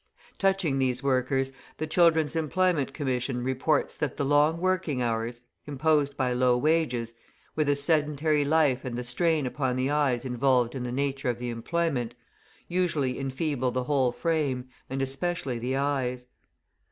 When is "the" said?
1.77-1.85, 4.17-4.25, 8.97-9.03, 9.75-9.91, 10.81-10.91, 11.37-11.51, 13.69-13.83, 15.59-15.75